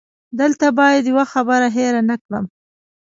دلته 0.39 0.67
باید 0.77 1.03
یوه 1.11 1.25
خبره 1.33 1.67
هېره 1.75 2.01
نه 2.09 2.15
کړم. 2.23 2.45